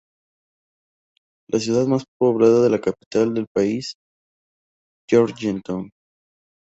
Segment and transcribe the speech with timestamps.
[1.51, 3.93] La ciudad más poblada es la capital del país,
[5.07, 5.91] Georgetown.